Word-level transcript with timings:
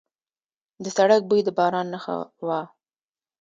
د 0.83 0.85
سړک 0.97 1.21
بوی 1.29 1.41
د 1.45 1.49
باران 1.57 1.87
نښه 1.93 2.15
وه. 2.47 2.61